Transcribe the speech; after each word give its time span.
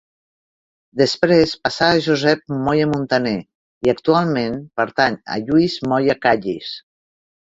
Després 1.01 1.51
passà 1.65 1.89
a 1.97 1.99
Josep 2.05 2.41
Molla 2.67 2.87
Muntaner 2.95 3.35
i 3.89 3.93
actualment 3.93 4.57
pertany 4.81 5.19
a 5.35 5.39
Lluís 5.45 5.75
Molla 5.93 6.17
Callís. 6.25 6.73